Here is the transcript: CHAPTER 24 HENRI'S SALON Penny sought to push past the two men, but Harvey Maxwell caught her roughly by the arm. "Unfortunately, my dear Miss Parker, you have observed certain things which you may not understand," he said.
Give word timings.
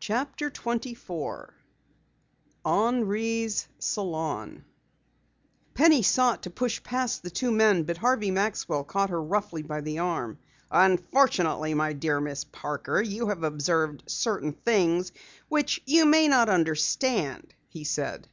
CHAPTER 0.00 0.48
24 0.48 1.52
HENRI'S 2.64 3.68
SALON 3.78 4.64
Penny 5.74 6.00
sought 6.02 6.44
to 6.44 6.48
push 6.50 6.82
past 6.82 7.22
the 7.22 7.28
two 7.28 7.50
men, 7.52 7.82
but 7.82 7.98
Harvey 7.98 8.30
Maxwell 8.30 8.82
caught 8.82 9.10
her 9.10 9.22
roughly 9.22 9.60
by 9.60 9.82
the 9.82 9.98
arm. 9.98 10.38
"Unfortunately, 10.70 11.74
my 11.74 11.92
dear 11.92 12.18
Miss 12.18 12.44
Parker, 12.44 13.02
you 13.02 13.28
have 13.28 13.42
observed 13.42 14.04
certain 14.06 14.54
things 14.54 15.12
which 15.50 15.82
you 15.84 16.06
may 16.06 16.28
not 16.28 16.48
understand," 16.48 17.54
he 17.68 17.84
said. 17.84 18.28